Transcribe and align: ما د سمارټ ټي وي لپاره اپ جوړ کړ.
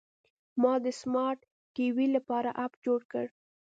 ما 0.61 0.73
د 0.85 0.87
سمارټ 1.01 1.39
ټي 1.73 1.87
وي 1.95 2.07
لپاره 2.15 2.49
اپ 2.65 2.71
جوړ 2.85 2.99
کړ. 3.11 3.25